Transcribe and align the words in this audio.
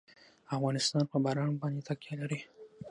افغانستان 0.55 1.03
په 1.11 1.17
باران 1.25 1.51
باندې 1.61 1.81
تکیه 1.87 2.13
لري. 2.21 2.39